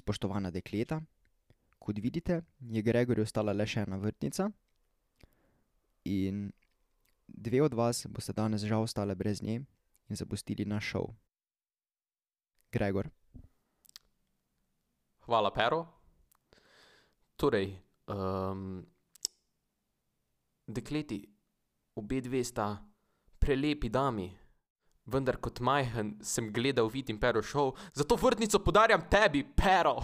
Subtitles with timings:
[0.00, 1.00] spoštovana dekleta,
[1.78, 4.48] kot vidite, je Gregorju ostala le še ena vrtnica.
[6.08, 6.48] In
[7.28, 9.60] dve od vas boste danes žal ostali brez nje
[10.08, 11.10] in zapustili naš šov.
[12.72, 13.10] Gregor.
[15.26, 15.86] Hvala, Pero.
[17.36, 17.72] Torej,
[20.66, 21.20] dekleti,
[21.94, 22.76] obe dve sta
[23.38, 24.28] prelepi dami,
[25.12, 30.02] vendar kot majhen sem gledal Vid in Pero šov, zato vrtnico podarjam tebi, Pero.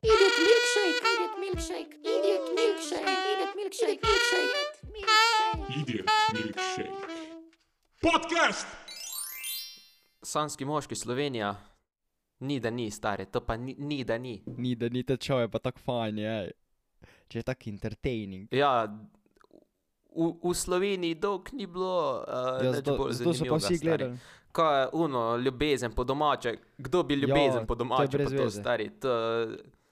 [5.77, 6.91] Idiot milkshake.
[8.03, 8.67] Podcast!
[10.23, 11.55] Sanjski moški Slovenija.
[12.39, 14.43] Ni, da ni, stari, to pa ni, ni da ni.
[14.47, 16.51] Ni, da ni šov, je pa tako fajn, je.
[17.29, 18.49] Če je tako entertaining.
[18.55, 18.87] Ja,
[20.17, 24.19] v, v Sloveniji dolgo ni bilo uh, Ja, zato, bolj zato so pa vsi gledali.
[24.53, 26.57] Kaj je uno, ljubezen po domače?
[26.79, 28.91] Kdo bi ljubezen Ja, po to je domače brez pa to stari?
[29.01, 29.11] To,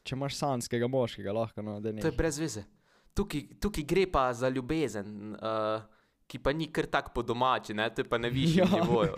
[0.02, 2.00] Če imaš sanskega moškega, lahko no, da ne.
[2.00, 2.64] to je brez veze.
[3.14, 5.82] Tukaj, tukaj gre pa za ljubezen, uh,
[6.26, 7.90] ki pa ni kar tako po domači, ne?
[7.94, 8.80] to je pa na višjem Ja.
[8.82, 9.14] nivoju.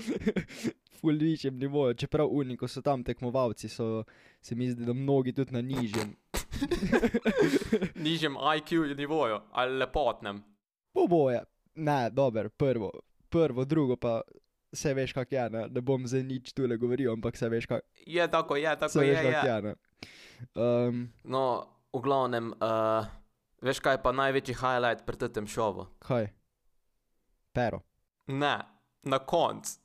[1.01, 4.05] Ful višjem nivoju, čeprav oni, ko so tam tekmovalci, so
[4.41, 6.15] se mi zdi, da mnogi tudi na nižjem.
[8.07, 10.43] Nižjem IQ nivoju ali lepotnem.
[10.97, 11.45] Oboje.
[11.77, 12.91] Ne, dober, prvo,
[13.29, 14.23] prvo, drugo pa
[14.73, 17.85] vse veš, kak je, ne, ne bom zdaj nič tule govoril, ampak vse veš, kak,
[18.07, 19.23] Je tako, je tako, veš, je.
[19.23, 19.51] kak je.
[19.51, 19.75] je, ne.
[20.55, 21.45] Um, No,
[21.93, 23.05] v glavnem, uh,
[23.61, 25.87] veš kaj je pa največji highlight pri tem šovu?
[26.01, 26.33] kaj?
[27.53, 27.81] Pero.
[28.27, 28.57] Ne,
[29.03, 29.79] na koncu.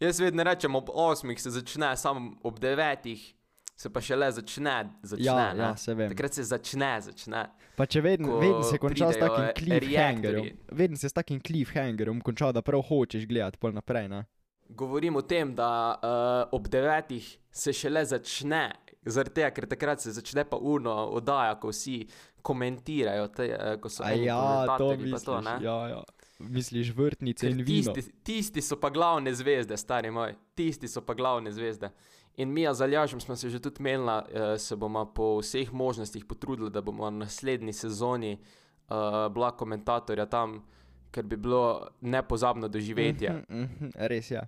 [0.00, 3.34] Jaz vedno rečem, ob osmih se začne, samo ob devetih
[3.76, 4.90] se pa šele začne.
[5.02, 5.62] začne Ja, ne?
[5.62, 6.08] ja, se vem.
[6.08, 7.44] Takrat se začne, začne.
[7.76, 12.20] Pa če vedno, Ko vedno se konča s takim cliffhangerjem, vedno se s takim cliffhangerjem
[12.22, 14.24] konča, da prav hočeš gledati pol naprej, ne.
[14.68, 18.70] Govorim o tem, da uh, ob devetih se šele začne,
[19.04, 22.04] zaradi tega, ker takrat se začne pa uno oddaja, ko vsi
[22.46, 24.38] komentirajo, te, uh, ko so eni ja,
[24.78, 25.58] to misliš, to, ne.
[25.66, 26.02] ja, ja.
[26.38, 27.92] Misliš vrtnice Ker in vino.
[27.94, 31.90] tisti, tisti so pa glavne zvezde, stari moj, tisti so pa glavne zvezde.
[32.36, 34.24] In mi, z Aljažem, smo se že tudi menili, uh,
[34.58, 40.64] se bomo po vseh možnostih potrudili, da bomo v naslednji sezoni uh, bila komentatorja tam,
[41.10, 43.30] ker bi bilo nepozabno doživetje.
[43.30, 44.42] Mhm, mhm, res je.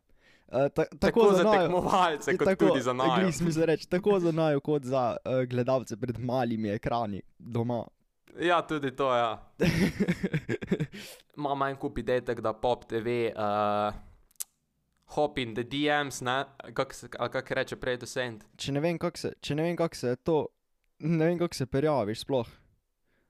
[0.47, 3.41] Uh, ta, tako, Tako za naju- tekmovalce, kot tako, tudi za nas.
[3.57, 7.85] reči, tako za naju, kot za uh, gledalce pred malimi ekrani doma.
[8.41, 9.51] Ja, tudi to, ja.
[11.37, 13.95] Imam en kup idej, da pop TV, uh,
[15.15, 16.23] hop in the DMs,
[16.75, 16.95] kako
[17.31, 18.45] kako reče prej, docent.
[18.57, 19.33] če ne vem, kako se,
[19.77, 20.47] kako se to,
[20.99, 22.47] ne vem, kako se prijaviš sploh.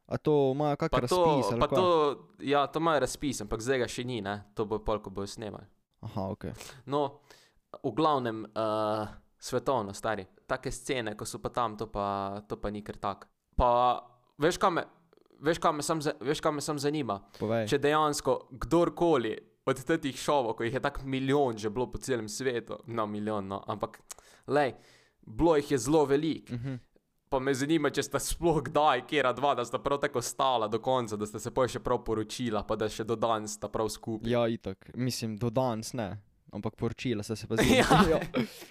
[0.07, 1.77] A to imajo kak Pa razpis to, pa kaj?
[1.77, 1.89] to,
[2.39, 5.27] ja, to imajo razpis, ampak zdaj ga še ni, ne, to bo pol, ko bojo
[5.27, 5.67] snemali.
[6.07, 6.45] Aha, ok.
[6.87, 7.21] No,
[7.83, 9.09] v glavnem, uh,
[9.39, 13.27] svetovno, stari, take scene, ko so pa tam, to pa, to pa ni kar tak.
[13.59, 13.99] Pa,
[14.39, 14.87] veš, kaj me,
[15.43, 17.19] veš, kaj me sam, veš, kaj me sam zanima?
[17.41, 17.67] Povej.
[17.67, 19.35] Če dejansko kdorkoli
[19.67, 23.49] od teh šovov, ko jih je tako milijon že bilo po celem svetu, no, milijon,
[23.49, 23.99] no, ampak,
[24.47, 24.75] lej,
[25.27, 26.55] bilo jih je zelo veliko.
[26.55, 26.75] Mhm.
[27.29, 30.79] Pa me zanima, če sta sploh kdaj, kera dva, da sta prav tako stala do
[30.79, 33.89] konca, da sta se pa še prav poročila, pa da še do danes sta prav
[33.91, 34.31] skupaj.
[34.31, 34.93] Ja, itak.
[34.95, 36.13] Mislim, do danes ne.
[36.55, 37.83] Ampak poročila sta se pa Ja.
[38.05, 38.21] zelo.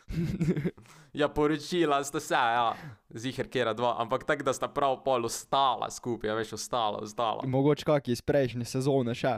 [1.13, 2.73] Ja, poročila sta se, ja,
[3.09, 7.43] zihar kera dva, ampak tako, da sta prav pol ostala skupaj, ja, veš, ostala, ostala.
[7.47, 9.37] Mogoče kak iz prejšnje sezone še.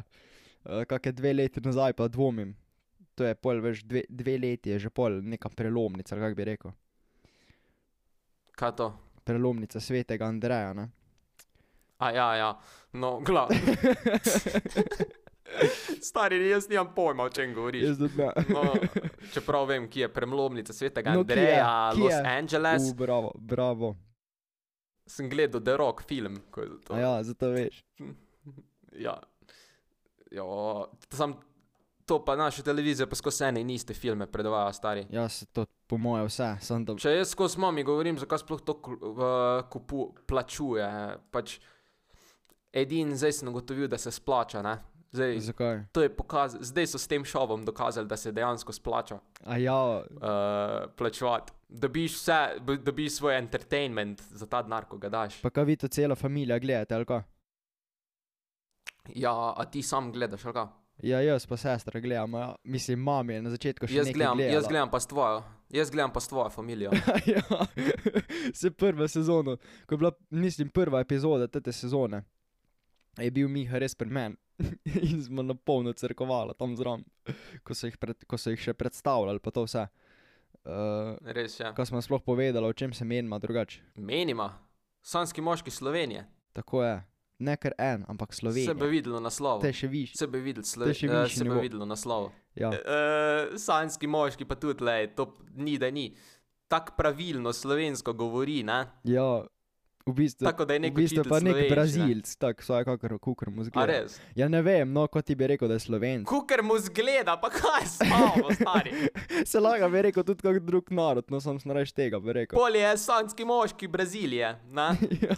[0.67, 2.51] Uh, Kakšne dve leti nazaj pa dvomim.
[3.15, 6.71] To je pol, veš, dve, dve leti je že pol neka prelomnica, kako bi rekel.
[8.57, 8.87] Kaj to?
[9.23, 10.89] Prelomnica svetega Andreja, ne?
[11.97, 12.49] A ja, ja,
[12.93, 13.49] no, glav.
[16.01, 17.83] Stari, jaz nimam pojma, o čem govoriš.
[17.87, 18.31] Jaz tudi ne.
[18.49, 18.73] No,
[19.33, 21.39] čeprav vem, kje je premlomnica svetega No, no, kje je?
[21.39, 22.21] Andreja, Kje Los je?
[22.37, 22.91] Angeles.
[22.91, 23.95] U, bravo, bravo.
[25.07, 26.41] Sem gledal The Rock film.
[26.91, 27.81] Ja, zato veš.
[28.91, 29.15] ja.
[30.31, 30.43] Ja
[31.11, 31.33] sam,
[32.05, 35.05] to pa naša televizija, pa skozi ene in iste filme predvaja, stari.
[35.11, 36.95] Ja, se to po moje vse, sem da.
[36.95, 40.87] Če jaz skozi mami govorim, zakaj sploh to v- kupu, plačuje,
[41.31, 41.57] pač
[42.73, 44.61] edin zdaj sem ugotovil, da se splača.
[44.61, 44.77] Ne?
[45.11, 45.77] Zdaj, Zakaj?
[45.91, 49.77] to je pokaz, zdaj so s tem šovom dokazali, da se dejansko splača A ja,
[49.97, 50.03] uh,
[50.95, 51.53] plačevati.
[51.69, 52.39] Dobiš vse,
[52.77, 55.41] dobiš svoj entertainment za ta denar, ko ga daš.
[55.41, 57.23] pa kaj vi to cela familija gledate, ali kaj?
[59.15, 60.67] Ja, a ti sam gledaš, ali kaj?
[61.03, 62.55] Ja, jaz pa sestra gledam, ja.
[62.63, 64.55] mislim, mami je na začetku še Jaz gledam, gledala.
[64.55, 66.91] jaz gledam pa s tvojo, jaz gledam pa s tvojo familijo.
[67.35, 67.41] ja,
[68.53, 72.23] se prva sezona, ko je bila, mislim, prva epizoda te sezone,
[73.17, 74.35] je bil Miha res pri meni
[75.11, 77.05] in smo na polno crkovali tam zraven,
[77.63, 79.85] ko, so pred- ko so jih še predstavljali, pa to vse.
[80.67, 81.69] Uh, Res je.
[81.77, 83.79] Kaj smo sploh povedali, o čem se menima drugače?
[83.95, 84.49] Menima,
[85.01, 86.25] sanski moški Slovenije.
[86.57, 86.95] Tako je.
[87.39, 88.73] Ne kar en, ampak Slovenija.
[88.73, 89.61] bi videlo naslov.
[89.61, 90.15] Te še viš.
[90.17, 90.95] Se bi videlo To je Slovenije.
[90.95, 91.61] še Uh, višji se bi nivo.
[91.61, 92.31] videlo naslov.
[92.55, 92.69] Ja.
[92.69, 96.15] Uh, sanski moški pa tudi, le, to ni, da ni.
[96.67, 98.87] Tako pravilno slovensko govori, ne?
[99.05, 99.45] ja,
[100.07, 100.45] v bistvu.
[100.47, 101.69] Tako da je v nek bistvu učitelj pa nek.
[101.69, 103.85] Brazilc, tako vsaj kakor kukar mu zgleda.
[103.85, 104.17] res?
[104.35, 106.25] Ja, ne vem, no, kot ti bi rekel, da je slovenc.
[106.27, 108.91] Kukar mu zgleda, pa kaj spamo, stari.
[109.45, 112.57] Se lahko bi rekel tudi kak drug narod, no sem snareš tega bi rekel.
[112.57, 114.89] Pol je sanski moški Brazilije, ne?
[115.27, 115.37] Ja.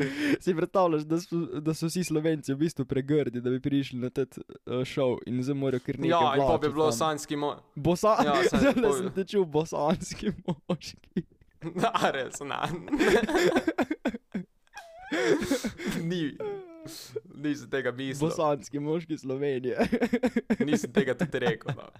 [0.40, 4.10] Si predstavljaš, da so, da so vsi slovenci v bistvu pregrdi, da bi prišli na
[4.10, 6.98] ta uh, šov in zdaj morajo kar nekaj Ja, in pa bi bilo tam.
[6.98, 7.62] sanski moški.
[7.76, 8.14] Bosa...
[8.20, 11.24] Ja, Ja, saj- sem, pol- sem te čul bosanski moški.
[11.84, 12.60] A res, ne.
[16.00, 16.36] Ni.
[17.36, 18.22] Nisem tega mislil.
[18.22, 19.76] Bosanski moški Slovenije.
[20.60, 21.74] Nisem tega tudi rekel.
[21.76, 21.90] No.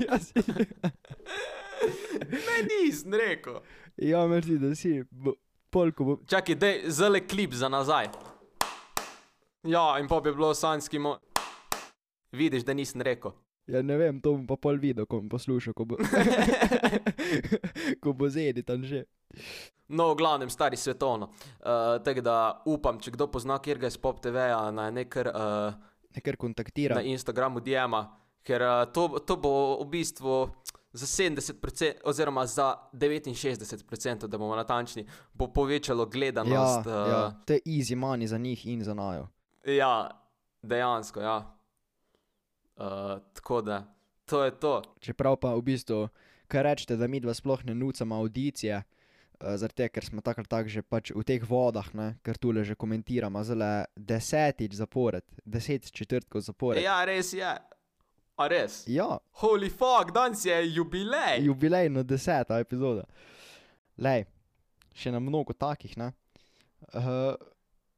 [0.00, 0.34] ja, si,
[2.30, 3.60] Ne, nisem rekel.
[3.96, 5.02] ja, merci, da si.
[5.10, 5.34] Bo,
[5.70, 6.16] polko bo...
[6.26, 8.10] Čakaj, dej, zale klip za nazaj.
[9.62, 11.18] Ja, in pa bi bilo sanski mo...
[12.32, 13.32] Vidiš, da nisem rekel.
[13.66, 15.98] Ja, ne vem, to bom pa pol videl, ko bom poslušal, ko bo,
[18.02, 19.04] ko bo zedi tam že.
[19.90, 21.30] No, v glavnem, stari svetovno.
[21.62, 22.34] Uh, Tako da
[22.66, 25.74] upam, če kdo pozna, kjer ga je Spop TV-a na nekar uh,
[26.14, 26.98] Nekar kontaktira.
[26.98, 28.04] na Instagramu Diema,
[28.46, 29.52] ker uh, to, to bo
[29.82, 30.36] v bistvu
[30.92, 36.86] za 70%, oziroma za 69%, da bomo natančni, bo povečalo Ja, gledanost.
[36.86, 39.28] ja, uh, to je easy money za njih in za najo.
[39.64, 40.10] ja,
[40.62, 41.56] dejansko, ja.
[42.76, 42.84] Uh,
[43.32, 43.94] tako da,
[44.24, 44.82] to je to.
[45.00, 46.08] Čeprav pa v bistvu,
[46.48, 48.84] kar rečete, da mi dva sploh ne nucamo audicije, uh,
[49.56, 52.74] zaradi tega, ker smo takrat tak že pač v teh vodah, ne, ker tule že
[52.74, 56.82] komentiramo, zelo desetič zapored, deset četrtkov zapored.
[56.82, 57.52] Ja, res je.
[58.40, 58.84] A res?
[58.88, 61.44] ja Holy fuck, danes je jubilej.
[61.44, 63.04] jubilejna deseta epizoda.
[64.00, 64.24] Lej,
[64.96, 66.12] še na mnogo takih, ne.
[66.96, 67.36] Uh,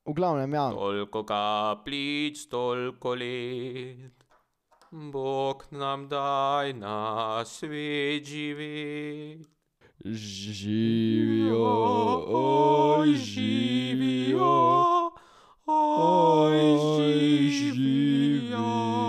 [0.03, 4.19] v glavnem, ja, Toliko kaplic, toliko let.
[4.91, 9.47] Bog nam daj na svet živeti.
[10.05, 11.63] živijo,
[12.29, 15.13] oj, živijo,
[15.67, 16.59] oj,
[17.55, 19.02] živijo.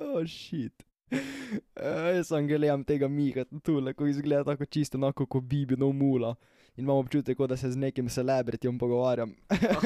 [0.00, 0.72] Oh, shit.
[1.12, 5.92] Uh, jaz sem gledal tega Mika, tule, ko izgleda tako čisto enako kot Bibi, no
[5.94, 6.34] mula.
[6.76, 9.30] In imam občutek, kot da se z nekim celebrityjem pogovarjam.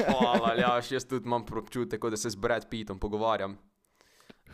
[0.09, 3.57] Hvala, ja, jaz tudi imam občutek, kot da se z Brad Pittom pogovarjam.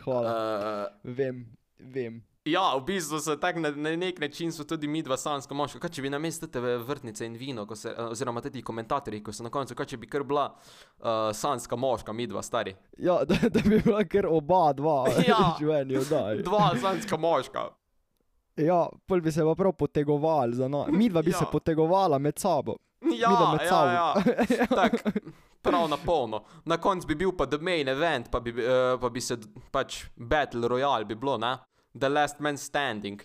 [0.04, 0.30] Hvala.
[0.36, 1.46] Uh, Vem,
[1.78, 2.20] vem.
[2.48, 5.78] Ja, v bistvu so tako na, na nek način tudi mi dva sanska moška.
[5.82, 9.50] Kaj če bi namesto tebe vrtnice in vino, se, oziroma tudi komentatorji, ko so na
[9.50, 12.74] koncu, kaj če bi kar bila uh, sanska moška, mi dva stari.
[12.98, 15.54] Ja, da, da bi bila kar oba dva Ja.
[15.58, 16.42] življenje oddaj.
[16.46, 17.68] Dva sanska moška.
[18.58, 20.88] Ja, pol bi se pa prav potegovali za nas.
[20.90, 21.38] Mi dva bi Ja.
[21.38, 22.78] se potegovala med sabo.
[23.02, 23.90] Ja, med ja, sabo.
[23.90, 24.14] ja.
[24.80, 24.96] Tak,
[25.62, 26.42] prav na polno.
[26.64, 29.36] Na koncu bi bil pa The Main Event, pa bi, uh, pa bi se
[29.70, 31.56] pač Battle Royale bi bilo, ne?
[31.98, 33.22] The Last Man Standing.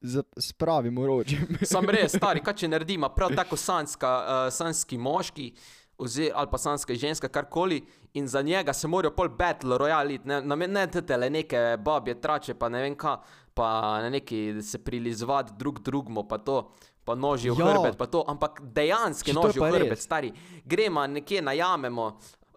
[0.00, 1.58] Z, s pravim orožjem.
[1.72, 5.50] Sam res, stari, kaj če naredimo, prav tako sanska, uh, sanski moški,
[5.98, 7.80] ozi, ali pa sanska ženska, karkoli,
[8.14, 12.20] in za njega se morajo pol battle royale, iti, ne, ne, ne tele neke babje
[12.20, 13.16] trače, pa ne vem kaj,
[13.56, 13.70] pa
[14.04, 16.60] na neki se prilizovati drug drugmu, pa to.
[17.06, 17.66] Pa noži v Ja.
[17.70, 20.02] hrbet, pa to, ampak dejansko noži v hrbet, res.
[20.02, 20.32] stari.
[20.64, 22.06] Gremo nekje najamemo,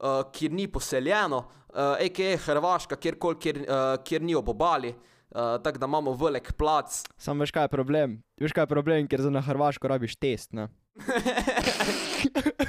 [0.01, 1.37] uh, kjer ni poseljeno,
[1.69, 2.37] uh, a.k.a.
[2.37, 4.89] Hrvaška, kjerkoli, kjer, uh, kjer ni ob obali,
[5.31, 8.21] uh, tako da imamo velik plac, Sam veš, kaj je problem?
[8.41, 10.67] Veš, kaj je problem, ker za na Hrvaško rabiš test, ne?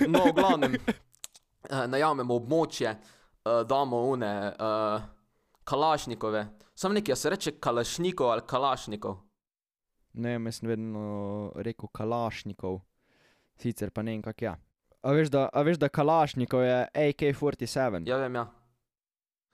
[0.09, 5.03] No, v glavnem, uh, najamemo območje, uh, damo une uh,
[5.65, 6.47] kalašnikove.
[6.75, 9.19] Sam nekaj se reče kalašnikov ali kalašnikov.
[10.13, 12.81] Ne, jaz sem vedno rekel kalašnikov,
[13.61, 14.55] sicer pa ne vem, kak je.
[15.03, 18.09] A veš, da, a veš, da kalašnikov je AK-47?
[18.09, 18.47] Ja, vem, ja.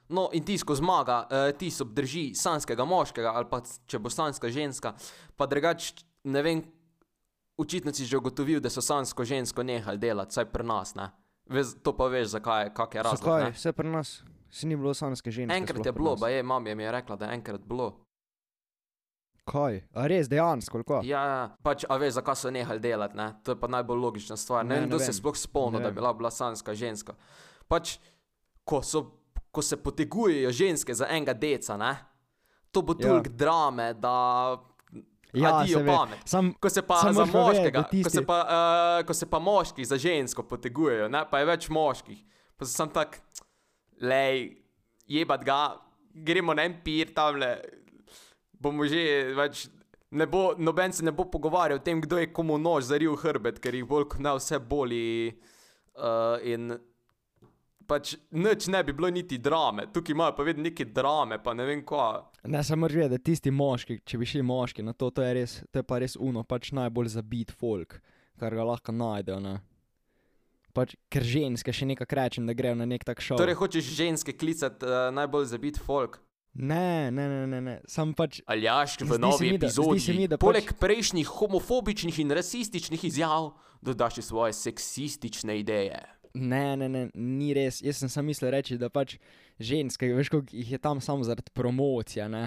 [0.09, 4.49] No, in tisto zmaga, uh, ti se obdrži sanskega moškega ali pa če bo sanska
[4.49, 4.95] ženska,
[5.37, 5.93] pa drugač
[6.25, 6.63] ne vem,
[7.59, 11.11] očitno si že ugotovil, da so sansko žensko nehali delati, saj pri nas, ne.
[11.47, 13.23] Vez, to pa veš, zakaj, kak je razlog.
[13.23, 13.53] Zakaj?
[13.55, 14.23] Vse pri nas.
[14.51, 15.55] Si ni bilo sanske ženske.
[15.57, 17.93] Enkrat je bilo, pa je, mama mi je rekla, da je enkrat bilo.
[19.47, 19.85] Kaj?
[19.95, 21.07] A res, dejansko, kaj?
[21.07, 23.29] Ja, ja, pač, a veš, zakaj so nehali delati, ne?
[23.47, 24.67] to je pa najbolj logična stvar.
[24.67, 27.15] Ne, Ne, vem, kdo se sploh spomni, da bi bila, bila sanska ženska.
[27.71, 27.99] Pač,
[28.67, 29.05] ko, so,
[29.57, 31.95] ko se potegujejo ženske za enega deca, ne?
[32.71, 33.07] to bo Ja.
[33.07, 34.13] toliko drame, da
[35.35, 35.87] Ja, adijo ve.
[35.87, 36.19] pamet.
[36.25, 39.85] Sam, Ko se pa za moškega, da ko, se pa, uh, ko se pa moški
[39.85, 42.21] za žensko potegujejo, ne, pa je več moških,
[42.57, 43.19] pa sem tak,
[44.01, 44.57] lej,
[45.07, 45.59] jebat ga,
[46.15, 47.55] gremo na en pir tamle,
[48.53, 49.03] bomo že
[49.35, 49.67] več.
[50.11, 53.59] Ne bo, noben se ne bo pogovarjal o tem, kdo je komu nož zaril hrbet,
[53.61, 55.33] ker jih bolj kot ne vse boli.
[55.97, 56.77] Uh, in
[57.87, 61.65] pač nič ne bi bilo niti drame, tukaj imajo pa vedno neke drame, pa ne
[61.65, 62.27] vem kva.
[62.45, 65.35] ne, samo moraš vedeti, da tisti moški, če bi šli moški na to, to je,
[65.35, 68.01] res, to je pa res uno, pač najbolj zabit folk,
[68.39, 69.41] kar ga lahko najdejo.
[69.41, 69.57] Ne?
[70.77, 73.39] Pač, ker ženske še nekako rečem, da grejo na nek tak šov.
[73.41, 76.21] Torej, hočeš ženske klicati uh, najbolj zabit folk.
[76.57, 77.75] Ne, ne, ne, ne, ne.
[77.89, 80.17] sam pač Aljaš v novi mi, da- epizodi.
[80.17, 83.51] mi, da Poleg pač- prejšnjih homofobičnih in rasističnih izjav,
[83.85, 86.01] dodaš svoje seksistične ideje.
[86.37, 87.81] Ne, ne, ne, ni res.
[87.85, 89.17] Jaz sem samo mislil reči, da pač
[89.63, 92.45] ženske, veš, koliko jih je tam samo zaradi promocije, ne.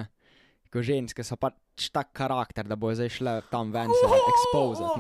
[0.70, 4.06] Ko ženske so pač tak karakter, da bo zdaj šle tam ven se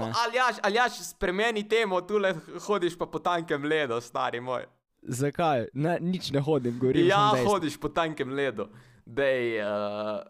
[0.01, 0.09] ne.
[0.23, 2.33] Aljaš, aljaš, spremeni temo, tule
[2.65, 4.65] hodiš pa po tankem ledu, stari moj.
[5.01, 5.69] Zakaj?
[5.73, 7.07] Ne, nič ne hodim, govorim.
[7.07, 8.65] ja, hodiš po tankem ledu.
[9.05, 10.25] Dej, uh,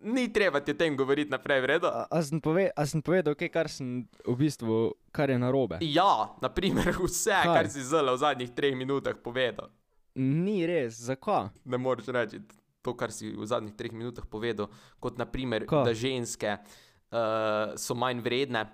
[0.00, 1.88] ni treba ti o tem govoriti naprej, vredo.
[1.88, 5.78] A, a, sem pove, a sem povedal, kaj, kar sem v bistvu, kar je narobe?
[5.80, 7.54] Ja, naprimer vse, Kaj?
[7.54, 9.72] kar si zelo v zadnjih treh minutah povedal.
[10.14, 11.50] Ni res, zakaj?
[11.64, 12.38] ne moreš reči
[12.84, 14.68] to, kar si v zadnjih treh minutah povedal,
[15.00, 15.88] kot naprimer, Kaj?
[15.88, 18.68] da ženske uh, so manj vredne.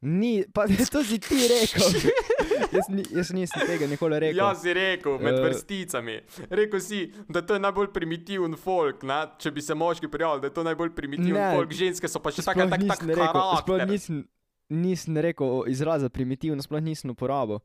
[0.00, 0.62] Ni, pa
[0.92, 1.82] to si ti rekel.
[2.76, 4.38] jaz, ni, jaz nisem tega nikoli rekel.
[4.38, 5.42] Jaz si rekel med Eh.
[5.42, 6.20] vrsticami.
[6.50, 9.24] Rekel si, da to je najbolj primitiven folk, ne?
[9.38, 11.50] če bi se moški prijavili, da je to najbolj primitiven Ne.
[11.56, 13.26] folk, ženske so pa še tako tak, tak rekel,
[13.58, 13.88] sploh karakter.
[13.88, 14.22] nisem,
[14.70, 17.58] nisem rekel izraza primitivno, sploh nisem uporabil.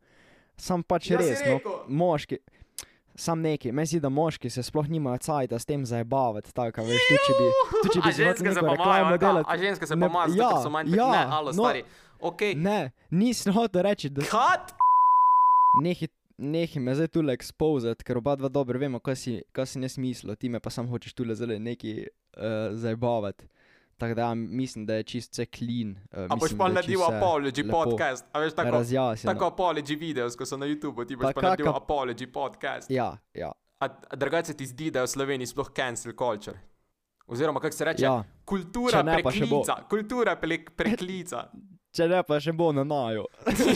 [0.58, 2.38] Sam pač Ja, res, no, moški.
[3.16, 6.84] Sam neki, meni se da moški se sploh nimajo cajta s tem zabavati, tako a
[6.84, 9.06] veš, tu če bi, tu če A bi hotel ženske se pa imajo,
[9.38, 11.62] a a ženske se pa imajo, ja, so manj ja, ne, alo, no.
[11.62, 11.84] stari.
[12.24, 12.56] Okay.
[12.56, 14.72] Ne, nisem hotel reči, da Kat?
[15.82, 19.82] nehi, nehi me zdaj tule expozati, ker oba dva dobro vemo, kaj si, kaj si
[19.82, 23.50] ne smislo, ti me pa sam hočeš tule zelo neki uh, zabavati.
[23.98, 25.92] Tako da ja, mislim, da je čist vse clean.
[26.12, 28.72] Uh, A boš pa naredil apology podcast, a veš tako.
[28.72, 29.34] Razjasnjeno.
[29.34, 32.92] Tako apology videos, ko so na YouTubu, ti boš Pa pa, naredil kaka- apology podcast.
[32.92, 33.52] Ja, ja.
[33.80, 36.60] A, a drugače ti zdi, da je v Sloveniji sploh cancel culture?
[37.28, 38.24] Oziroma, kako se reče, ja.
[38.46, 39.76] kultura Če ne, preklica.
[39.90, 41.48] Kultura pre, preklica.
[41.94, 43.28] Če ne, pa še bo na naju.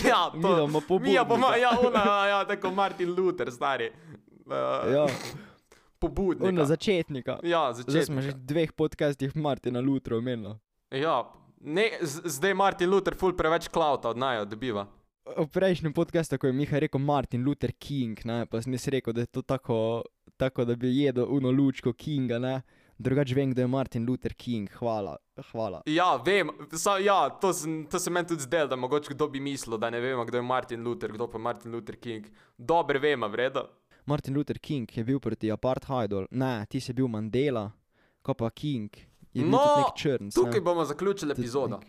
[0.10, 3.92] ja, to bomo Mi ja, bomo, ja, ona, ja, tako Martin Luther, stari.
[4.48, 5.06] Uh, Ja,
[6.00, 6.54] Pobudnik.
[6.54, 7.40] na začetnika.
[7.44, 10.58] Ja, Zdaj smo že v dveh podcastih Martina Lutra omenili.
[10.90, 11.30] Ja,
[11.62, 14.88] ne, zdaj Martin Luther ful preveč klauta od najo dobiva.
[15.28, 19.14] V prejšnjem podkastu, ko je Miha rekel Martin Luther King, ne, pa sem jaz rekel,
[19.14, 20.02] da je to tako,
[20.40, 22.62] tako da bi jedel uno lučko Kinga, ne.
[22.98, 25.18] Drugač vem, da je Martin Luther King, hvala,
[25.52, 25.84] hvala.
[25.86, 29.40] Ja, vem, sa, ja, to, sem, to se meni tudi zdelo, da mogoče kdo bi
[29.40, 32.26] mislil, da ne vemo, kdo je Martin Luther, kdo pa je Martin Luther King.
[32.58, 33.68] Dobro vemo, vredo.
[34.06, 37.68] Martin Luther King je bil proti apartheidu, ne, ti si bil Mandela,
[38.22, 38.90] ko pa King
[39.34, 40.34] je bil No, nek črn.
[40.34, 41.80] Tukaj bomo zaključili epizodo.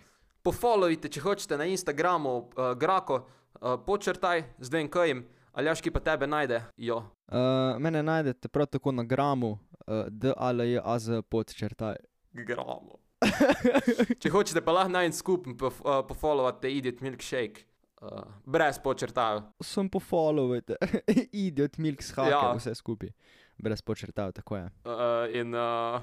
[0.45, 5.25] Pofollowite, če hočete na Instagramu, uh, Grako, uh, počrtaj, zdaj en
[5.59, 6.63] kajem, Aljaški pa tebe najde.
[6.77, 7.03] Jo.
[7.27, 11.97] Uh, mene najdete prav tako na gramu, uh, DALJAZ podčrtaj.
[12.33, 12.99] Gramo.
[14.21, 17.67] če hočete pa lahko najti skupaj, pof, uh, pofollowate Idiot Milkshake.
[18.01, 19.43] Uh, brez počrtav.
[19.61, 20.77] Sem pofollowajte,
[21.47, 22.43] idiot milk s hakem, Ja.
[22.47, 22.55] ja.
[22.55, 23.11] vse skupaj.
[23.59, 24.71] Brez počrtav, tako je.
[24.87, 25.99] Uh, in uh,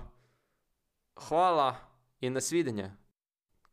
[1.30, 1.76] hvala
[2.20, 2.92] in nasvidenje.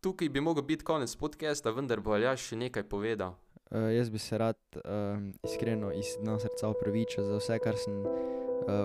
[0.01, 3.42] Tukaj bi mogel biti konec podcasta, vendar bo Aljaš še nekaj povedal.
[3.73, 7.95] Uh, jaz bi se rad um, iskreno iz dna srca opravičil za vse, kar sem
[8.05, 8.07] uh,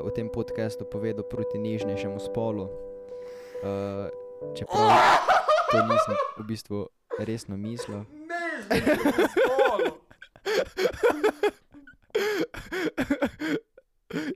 [0.08, 2.63] v tem podkastu povedal proti nežnejšemu spolu.
[2.63, 4.08] Uh,
[4.56, 4.88] čeprav
[5.72, 6.88] to nisem v bistvu
[7.20, 8.08] resno mislil.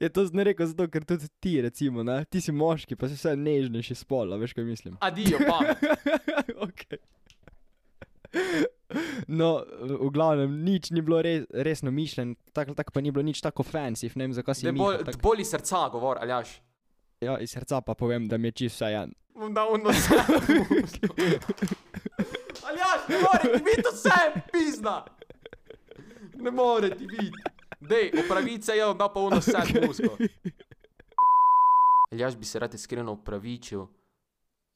[0.01, 2.25] Je to zdaj rekel zato, ker tudi ti, recimo, ne?
[2.25, 4.99] ti si moški, pa si vse nežnejši spol, a veš, kaj mislim.
[4.99, 5.63] Adijo, pa.
[6.67, 6.99] okay.
[9.27, 13.41] No, v glavnem, nič ni bilo res, resno mišljen, tako tak pa ni bilo nič
[13.41, 16.61] tako fancy, ne vem, zakaj si Ne Miha bol, tak- boli srca, govor, Aljaš.
[17.21, 19.13] Ja, iz srca pa povem, da mi je čisto vse en.
[19.31, 20.15] Bom dal uno vse.
[22.63, 24.19] Aljaš, ne more ti biti vse,
[24.51, 25.05] pizda.
[26.35, 27.31] Ne more ti biti.
[27.79, 29.57] Dej, opravice je, da pa uno vse
[29.87, 30.17] musko.
[32.11, 33.85] Aljaš bi se rad iskreno opravičil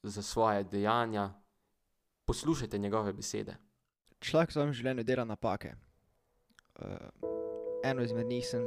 [0.02, 1.30] za svoje dejanja.
[2.24, 3.56] Poslušajte njegove besede.
[4.26, 5.78] Človek v svojem življenju dela napake.
[6.82, 6.98] Uh,
[7.86, 8.58] eno izmed njih sem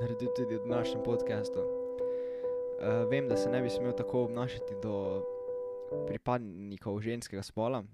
[0.00, 1.60] naredil tudi v našem podkastu.
[1.60, 5.20] Uh, vem, da se ne bi smel tako obnašati do
[6.08, 7.84] pripadnikov ženskega spola,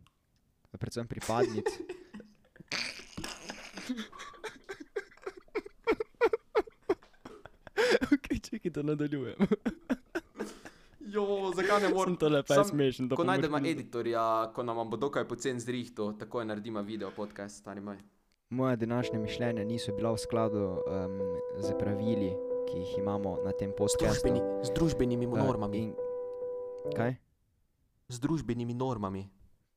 [0.79, 1.67] predvsem pripadnic.
[8.15, 9.43] okay, čekaj, da nadaljujem.
[11.09, 11.25] Jo,
[11.55, 12.17] zakaj ne morem?
[12.17, 13.09] to lepo Sam- smešen.
[13.09, 14.23] Ko najdemo editorja,
[14.53, 17.97] ko nam bo dokaj pocen zrihto, takoj naredimo video podcast, stari moj.
[18.51, 21.21] Moja današnja mišljenja niso bila v skladu um,
[21.59, 22.33] z pravili,
[22.67, 24.29] ki jih imamo na tem podkastu.
[24.63, 25.29] z družbenimi Eh,
[25.75, 25.95] in-
[26.97, 27.15] Kaj?
[28.09, 29.29] Z družbenimi normami.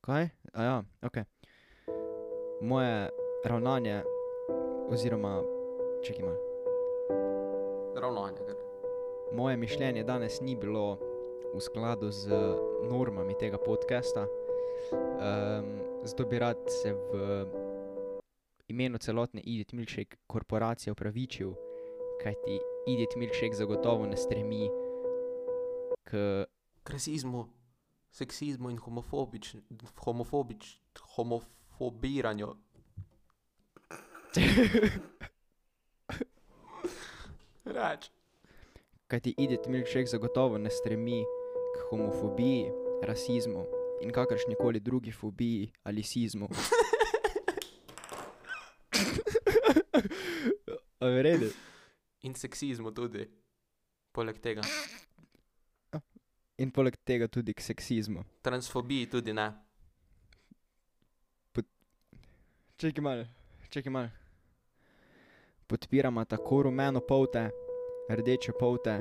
[0.02, 0.30] Kaj?
[0.54, 1.18] A ja, ok.
[2.62, 3.10] Moje
[3.46, 4.04] ravnanje,
[4.88, 5.44] oziroma,
[6.04, 6.38] čekaj malo.
[7.96, 8.38] Ravnanje.
[8.38, 8.56] kar.
[9.34, 10.98] Moje mišljenje danes ni bilo
[11.54, 12.28] v skladu z
[12.90, 14.28] normami tega podcasta.
[14.92, 17.46] Um, zato bi rad se v
[18.68, 21.54] imenu celotne Edith Milkshake korporacije opravičil,
[22.24, 24.70] kajti Edith Milkshake zagotovo ne stremi
[26.04, 26.46] k
[26.86, 27.48] rasizmu,
[28.12, 29.56] seksizmu in homofobič,
[30.06, 30.80] homofobič,
[31.16, 32.56] homofobiranju.
[37.66, 38.12] Reč.
[39.08, 41.26] Kajti Edith Milkshake zagotovo ne stremi
[41.92, 42.72] homofobiji,
[43.04, 43.66] rasizmu
[44.02, 46.48] in kakršni koli drugi fobiji ali sizmu.
[51.00, 51.50] A v redu.
[52.22, 53.28] In seksizmu tudi.
[54.12, 54.62] Poleg tega.
[56.58, 58.24] In poleg tega tudi k seksizmu.
[58.42, 59.52] Transfobiji tudi ne.
[62.82, 63.26] Čakaj malo,
[63.70, 64.10] čakaj malo.
[65.68, 67.50] Podpiramo tako rumeno polte,
[68.10, 68.96] rdeče polte,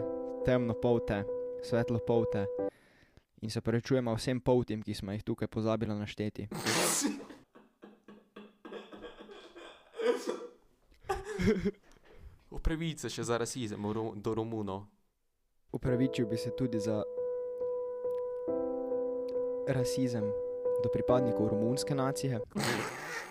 [0.44, 1.24] temno polte,
[1.62, 2.46] svetlo polte.
[3.40, 6.48] In se prečujemo vsem poltim, ki smo jih tukaj pozabili našteti.
[12.50, 13.82] Upravice še za rasizem
[14.16, 14.82] do Romunov.
[15.72, 17.02] Upravičil bi se tudi za
[19.68, 20.24] rasizem
[20.82, 22.40] do pripadnikov romunske nacije.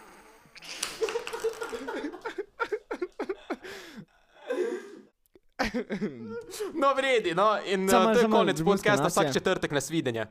[6.82, 10.26] No, vredi, no, in Samo uh, to je konec podcasta, vsak četrtek nas videnje.